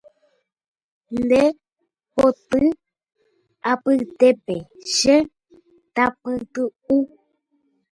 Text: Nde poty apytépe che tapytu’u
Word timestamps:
Nde 1.19 1.41
poty 2.13 2.63
apytépe 3.71 4.55
che 4.95 5.15
tapytu’u 5.95 6.97